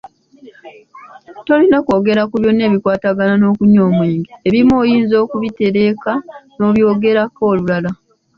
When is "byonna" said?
2.41-2.63